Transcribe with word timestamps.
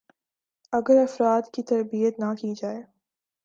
ا 0.73 0.79
گر 0.87 0.97
افراد 1.03 1.43
کی 1.53 1.61
تربیت 1.63 2.13
نہ 2.19 2.33
کی 2.39 2.53
جائے 2.55 2.81